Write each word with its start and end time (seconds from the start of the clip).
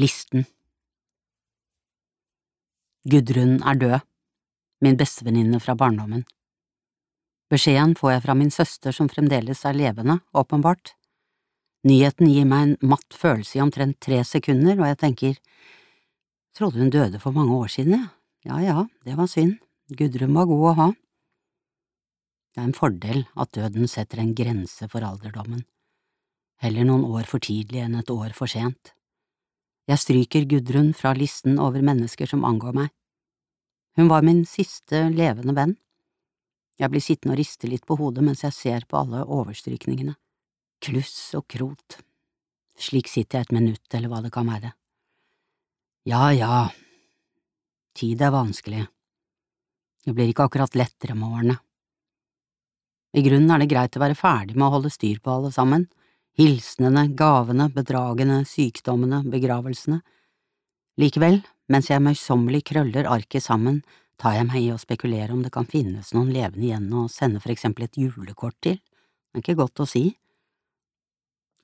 Listen 0.00 0.46
Gudrun 3.04 3.58
er 3.60 3.76
død, 3.76 3.98
min 4.80 4.96
bestevenninne 4.96 5.58
fra 5.60 5.74
barndommen. 5.76 6.22
Beskjeden 7.52 7.92
får 8.00 8.14
jeg 8.14 8.22
fra 8.24 8.36
min 8.38 8.52
søster 8.54 8.96
som 8.96 9.10
fremdeles 9.12 9.60
er 9.68 9.76
levende, 9.76 10.16
åpenbart. 10.32 10.94
Nyheten 11.84 12.30
gir 12.32 12.48
meg 12.48 12.62
en 12.62 12.88
matt 12.94 13.12
følelse 13.12 13.58
i 13.58 13.60
omtrent 13.60 13.98
tre 14.00 14.22
sekunder, 14.24 14.80
og 14.80 14.88
jeg 14.88 15.00
tenker, 15.02 15.36
trodde 16.56 16.80
hun 16.80 16.94
døde 16.94 17.20
for 17.20 17.36
mange 17.36 17.52
år 17.52 17.68
siden, 17.76 17.92
ja, 17.98 18.08
ja 18.48 18.62
ja, 18.64 18.86
det 19.04 19.18
var 19.20 19.28
synd, 19.28 19.58
Gudrun 19.92 20.32
var 20.32 20.48
god 20.48 20.66
å 20.70 20.74
ha. 20.80 20.88
Det 22.54 22.64
er 22.64 22.70
en 22.70 22.80
fordel 22.80 23.26
at 23.36 23.52
døden 23.52 23.84
setter 23.84 24.24
en 24.24 24.32
grense 24.32 24.88
for 24.88 25.04
alderdommen, 25.04 25.66
heller 26.64 26.88
noen 26.88 27.04
år 27.12 27.28
for 27.28 27.44
tidlig 27.44 27.84
enn 27.84 28.00
et 28.00 28.16
år 28.16 28.32
for 28.32 28.48
sent. 28.48 28.96
Jeg 29.90 29.98
stryker 29.98 30.44
Gudrun 30.46 30.92
fra 30.94 31.12
listen 31.16 31.58
over 31.58 31.82
mennesker 31.82 32.28
som 32.30 32.44
angår 32.46 32.76
meg. 32.76 32.92
Hun 33.98 34.08
var 34.08 34.22
min 34.24 34.44
siste 34.48 35.08
levende 35.12 35.54
venn. 35.56 35.74
Jeg 36.80 36.90
blir 36.92 37.02
sittende 37.04 37.34
og 37.34 37.42
riste 37.42 37.68
litt 37.68 37.84
på 37.86 37.98
hodet 37.98 38.24
mens 38.24 38.44
jeg 38.46 38.56
ser 38.56 38.86
på 38.88 39.00
alle 39.02 39.24
overstrykningene. 39.26 40.14
Kluss 40.82 41.34
og 41.38 41.46
krot. 41.50 41.98
Slik 42.78 43.10
sitter 43.10 43.38
jeg 43.38 43.48
et 43.48 43.58
minutt, 43.58 43.84
eller 43.94 44.10
hva 44.10 44.22
det 44.24 44.32
kan 44.34 44.48
være. 44.48 44.72
Ja, 46.08 46.32
ja, 46.34 46.70
tid 47.94 48.22
er 48.22 48.32
vanskelig. 48.34 48.86
Det 50.02 50.14
blir 50.16 50.32
ikke 50.32 50.48
akkurat 50.48 50.74
lettere 50.74 51.14
med 51.14 51.28
årene. 51.28 51.58
I 53.12 53.22
grunnen 53.22 53.52
er 53.52 53.62
det 53.62 53.70
greit 53.70 53.98
å 53.98 54.02
være 54.02 54.18
ferdig 54.18 54.56
med 54.56 54.66
å 54.66 54.72
holde 54.78 54.90
styr 54.90 55.20
på 55.22 55.30
alle 55.30 55.52
sammen, 55.54 55.84
hilsenene, 56.38 57.08
gavene, 57.16 57.68
bedragene, 57.72 58.42
sykdommene, 58.48 59.22
begravelsene. 59.32 60.00
Likevel, 61.00 61.40
mens 61.72 61.90
jeg 61.90 62.04
møysommelig 62.04 62.62
krøller 62.72 63.08
arket 63.08 63.44
sammen, 63.44 63.82
tar 64.20 64.36
jeg 64.36 64.48
meg 64.48 64.62
i 64.62 64.72
å 64.72 64.80
spekulere 64.80 65.32
om 65.34 65.42
det 65.42 65.52
kan 65.54 65.66
finnes 65.68 66.12
noen 66.14 66.30
levende 66.32 66.68
igjen 66.68 66.90
å 66.94 67.08
sende 67.10 67.40
for 67.42 67.52
eksempel 67.54 67.88
et 67.88 67.98
julekort 67.98 68.58
til, 68.62 68.78
det 68.78 69.40
er 69.40 69.44
ikke 69.44 69.60
godt 69.62 69.82
å 69.82 69.88
si. 69.88 70.04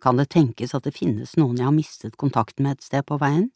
Kan 0.03 0.19
det 0.19 0.31
tenkes 0.33 0.75
at 0.75 0.87
det 0.87 0.97
finnes 0.97 1.37
noen 1.39 1.59
jeg 1.59 1.69
har 1.69 1.75
mistet 1.75 2.19
kontakten 2.21 2.65
med 2.65 2.79
et 2.79 2.87
sted 2.87 3.07
på 3.07 3.19
veien, 3.21 3.51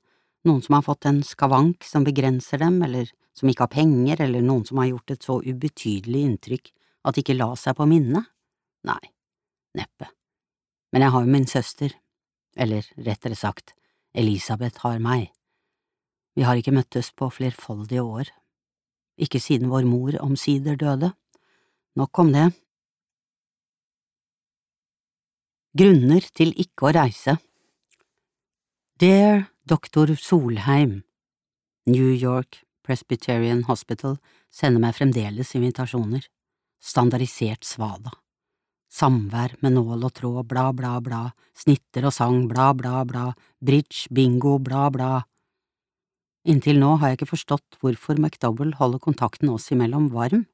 noen 0.46 0.62
som 0.64 0.76
har 0.76 0.86
fått 0.86 1.06
en 1.08 1.22
skavank 1.24 1.86
som 1.86 2.04
begrenser 2.06 2.60
dem, 2.62 2.80
eller 2.82 3.10
som 3.32 3.48
ikke 3.48 3.66
har 3.66 3.74
penger, 3.74 4.24
eller 4.26 4.44
noen 4.44 4.66
som 4.68 4.80
har 4.82 4.90
gjort 4.90 5.14
et 5.14 5.28
så 5.28 5.38
ubetydelig 5.40 6.24
inntrykk 6.28 6.72
at 7.06 7.14
det 7.14 7.24
ikke 7.24 7.38
la 7.38 7.52
seg 7.58 7.78
på 7.78 7.86
minnet? 7.88 8.26
Nei, 8.86 9.02
neppe. 9.78 10.10
Men 10.92 11.06
jeg 11.06 11.14
har 11.14 11.24
jo 11.24 11.32
min 11.32 11.46
søster, 11.48 11.94
eller 12.56 12.86
rettere 13.00 13.36
sagt, 13.38 13.72
Elisabeth 14.14 14.84
har 14.84 15.00
meg. 15.00 15.30
Vi 16.36 16.44
har 16.44 16.56
ikke 16.56 16.74
møttes 16.74 17.10
på 17.16 17.30
flerfoldige 17.32 18.02
år, 18.04 18.28
ikke 19.20 19.40
siden 19.40 19.70
vår 19.72 19.86
mor 19.88 20.16
omsider 20.20 20.76
døde. 20.76 21.12
Nok 21.96 22.18
om 22.18 22.32
det. 22.32 22.46
Grunner 25.76 26.24
til 26.36 26.52
ikke 26.60 26.88
å 26.88 26.92
reise 26.92 27.38
Dear 29.00 29.46
Doktor 29.68 30.12
Solheim, 30.20 31.00
New 31.88 32.12
York 32.12 32.60
Presbyterian 32.84 33.64
Hospital 33.68 34.18
sender 34.52 34.82
meg 34.84 34.96
fremdeles 34.98 35.54
invitasjoner, 35.56 36.26
standardisert 36.82 37.64
svada, 37.66 38.12
samvær 38.92 39.56
med 39.64 39.76
nål 39.78 40.04
og 40.06 40.14
tråd, 40.18 40.46
bla, 40.48 40.68
bla, 40.76 40.98
bla, 41.00 41.22
snitter 41.56 42.06
og 42.08 42.14
sang, 42.14 42.46
bla, 42.50 42.72
bla, 42.76 43.02
bla, 43.08 43.30
bridge, 43.64 44.08
bingo, 44.12 44.58
bla, 44.60 44.88
bla. 44.92 45.12
Inntil 46.44 46.80
nå 46.82 46.96
har 46.98 47.12
jeg 47.12 47.20
ikke 47.20 47.32
forstått 47.32 47.78
hvorfor 47.80 48.18
McDowell 48.18 48.74
holder 48.78 49.00
kontakten 49.02 49.52
oss 49.52 49.70
imellom 49.72 50.10
varm, 50.12 50.44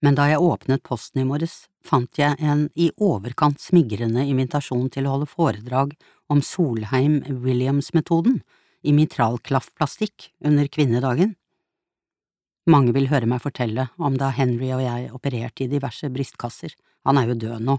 men 0.00 0.16
da 0.16 0.28
jeg 0.30 0.40
åpnet 0.40 0.84
posten 0.86 1.22
i 1.22 1.26
morges, 1.28 1.66
fant 1.84 2.16
jeg 2.16 2.36
en 2.40 2.68
i 2.76 2.90
overkant 3.00 3.60
smigrende 3.60 4.24
invitasjon 4.28 4.88
til 4.92 5.08
å 5.08 5.16
holde 5.16 5.28
foredrag 5.28 5.92
om 6.30 6.40
Solheim-Williams-metoden 6.44 8.40
i 8.80 8.94
mitralklaffplastikk 8.96 10.30
under 10.46 10.68
kvinnedagen. 10.72 11.34
Mange 12.70 12.94
vil 12.96 13.08
høre 13.10 13.28
meg 13.28 13.42
fortelle 13.44 13.88
om 13.98 14.16
da 14.20 14.30
Henry 14.36 14.70
og 14.76 14.84
jeg 14.84 15.10
opererte 15.16 15.64
i 15.64 15.72
diverse 15.72 16.08
brystkasser, 16.12 16.72
han 17.06 17.18
er 17.18 17.30
jo 17.30 17.38
død 17.44 17.64
nå, 17.64 17.76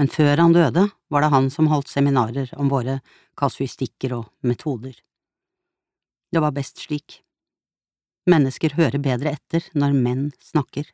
men 0.00 0.08
før 0.08 0.40
han 0.40 0.54
døde 0.56 0.86
var 1.12 1.24
det 1.24 1.32
han 1.34 1.50
som 1.52 1.68
holdt 1.68 1.90
seminarer 1.90 2.52
om 2.60 2.70
våre 2.72 3.00
kasuistikker 3.36 4.14
og 4.16 4.30
metoder. 4.46 4.94
Det 6.30 6.40
var 6.40 6.54
best 6.56 6.80
slik. 6.80 7.20
Mennesker 8.30 8.76
hører 8.78 9.02
bedre 9.02 9.34
etter 9.34 9.66
når 9.74 9.96
menn 9.96 10.26
snakker. 10.44 10.86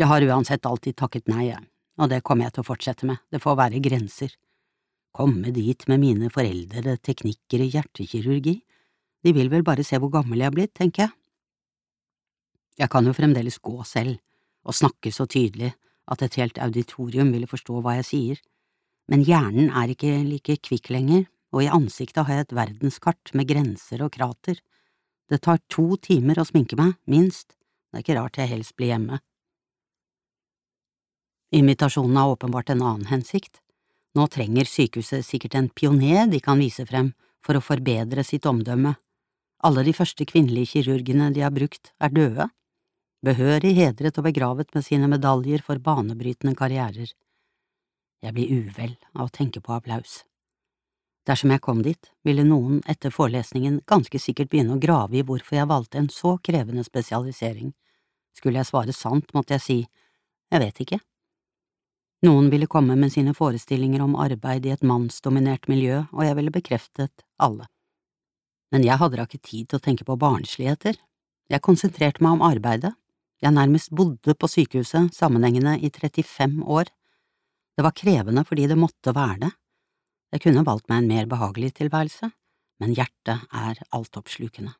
Jeg 0.00 0.08
har 0.08 0.24
uansett 0.24 0.66
alltid 0.66 0.96
takket 0.96 1.28
nei, 1.28 1.50
jeg, 1.50 1.64
og 2.00 2.08
det 2.10 2.22
kommer 2.24 2.48
jeg 2.48 2.56
til 2.56 2.64
å 2.64 2.68
fortsette 2.70 3.08
med, 3.08 3.20
det 3.32 3.42
får 3.42 3.58
være 3.60 3.82
grenser. 3.84 4.32
Komme 5.16 5.52
dit 5.52 5.84
med 5.90 6.00
mine 6.00 6.30
foreldre 6.32 6.96
teknikker 7.02 7.64
i 7.64 7.70
hjertekirurgi, 7.74 8.56
de 9.20 9.32
vil 9.36 9.50
vel 9.52 9.64
bare 9.66 9.84
se 9.84 9.98
hvor 10.00 10.12
gammel 10.12 10.40
jeg 10.40 10.48
er 10.48 10.56
blitt, 10.56 10.74
tenker 10.76 11.06
jeg. 11.06 11.16
Jeg 12.80 12.88
kan 12.92 13.04
jo 13.04 13.12
fremdeles 13.12 13.58
gå 13.60 13.76
selv, 13.84 14.16
og 14.64 14.76
snakke 14.76 15.12
så 15.12 15.26
tydelig 15.28 15.74
at 16.10 16.22
et 16.26 16.38
helt 16.40 16.58
auditorium 16.58 17.30
ville 17.34 17.48
forstå 17.50 17.80
hva 17.82 17.96
jeg 18.00 18.08
sier, 18.08 18.40
men 19.10 19.24
hjernen 19.26 19.70
er 19.74 19.90
ikke 19.90 20.12
like 20.26 20.58
kvikk 20.66 20.90
lenger, 20.94 21.24
og 21.50 21.64
i 21.64 21.70
ansiktet 21.72 22.26
har 22.26 22.36
jeg 22.36 22.46
et 22.46 22.54
verdenskart 22.54 23.32
med 23.34 23.48
grenser 23.50 24.04
og 24.04 24.12
krater. 24.14 24.60
Det 25.30 25.40
tar 25.42 25.58
to 25.70 25.96
timer 25.98 26.38
å 26.38 26.46
sminke 26.46 26.78
meg, 26.78 26.94
minst, 27.10 27.56
det 27.90 27.98
er 27.98 28.04
ikke 28.04 28.18
rart 28.20 28.38
jeg 28.38 28.52
helst 28.52 28.76
blir 28.78 28.92
hjemme. 28.92 29.18
Invitasjonen 31.50 32.20
har 32.20 32.36
åpenbart 32.36 32.70
en 32.70 32.84
annen 32.86 33.10
hensikt. 33.10 33.58
Nå 34.14 34.28
trenger 34.30 34.66
sykehuset 34.66 35.26
sikkert 35.26 35.56
en 35.58 35.68
pioner 35.74 36.30
de 36.30 36.38
kan 36.42 36.58
vise 36.62 36.86
frem 36.86 37.12
for 37.42 37.58
å 37.58 37.64
forbedre 37.64 38.22
sitt 38.26 38.46
omdømme. 38.46 38.94
Alle 39.66 39.82
de 39.86 39.94
første 39.94 40.24
kvinnelige 40.26 40.76
kirurgene 40.76 41.32
de 41.34 41.42
har 41.42 41.52
brukt, 41.54 41.90
er 41.98 42.14
døde, 42.14 42.46
behørig 43.26 43.74
hedret 43.76 44.18
og 44.18 44.26
begravet 44.26 44.72
med 44.74 44.84
sine 44.86 45.08
medaljer 45.10 45.62
for 45.64 45.80
banebrytende 45.82 46.56
karrierer. 46.56 47.12
Jeg 48.20 48.36
blir 48.36 48.52
uvel 48.52 48.96
av 49.14 49.28
å 49.28 49.32
tenke 49.32 49.60
på 49.64 49.72
applaus. 49.76 50.22
Dersom 51.28 51.52
jeg 51.52 51.62
kom 51.64 51.82
dit, 51.84 52.10
ville 52.24 52.44
noen 52.44 52.80
etter 52.88 53.12
forelesningen 53.12 53.82
ganske 53.88 54.18
sikkert 54.18 54.50
begynne 54.50 54.76
å 54.76 54.82
grave 54.82 55.20
i 55.20 55.24
hvorfor 55.24 55.58
jeg 55.58 55.68
valgte 55.68 56.00
en 56.00 56.08
så 56.12 56.38
krevende 56.42 56.84
spesialisering. 56.84 57.74
Skulle 58.36 58.60
jeg 58.60 58.70
svare 58.70 58.96
sant, 58.96 59.32
måtte 59.36 59.56
jeg 59.56 59.64
si 59.64 59.78
jeg 60.50 60.62
vet 60.64 60.80
ikke. 60.82 60.98
Noen 62.26 62.50
ville 62.52 62.68
komme 62.68 62.96
med 63.00 63.12
sine 63.12 63.32
forestillinger 63.36 64.02
om 64.04 64.16
arbeid 64.20 64.66
i 64.66 64.72
et 64.74 64.82
mannsdominert 64.84 65.68
miljø, 65.70 66.02
og 66.12 66.24
jeg 66.26 66.36
ville 66.36 66.52
bekreftet 66.52 67.24
alle. 67.40 67.68
Men 68.72 68.84
jeg 68.84 69.00
hadde 69.00 69.20
da 69.20 69.28
ikke 69.28 69.40
tid 69.40 69.70
til 69.70 69.78
å 69.78 69.84
tenke 69.84 70.06
på 70.06 70.18
barnsligheter. 70.20 70.98
Jeg 71.50 71.64
konsentrerte 71.64 72.22
meg 72.22 72.36
om 72.36 72.44
arbeidet. 72.46 72.92
Jeg 73.40 73.56
nærmest 73.56 73.94
bodde 73.96 74.34
på 74.36 74.48
sykehuset 74.50 75.14
sammenhengende 75.16 75.78
i 75.80 75.88
35 75.88 76.64
år. 76.64 76.90
Det 77.76 77.84
var 77.86 77.96
krevende 77.96 78.44
fordi 78.44 78.66
det 78.68 78.76
måtte 78.78 79.14
være 79.16 79.38
det. 79.46 79.52
Jeg 80.32 80.44
kunne 80.44 80.66
valgt 80.66 80.90
meg 80.92 81.02
en 81.02 81.08
mer 81.08 81.26
behagelig 81.26 81.72
tilværelse, 81.80 82.30
men 82.80 82.92
hjertet 82.94 83.48
er 83.50 83.80
altoppslukende. 83.96 84.74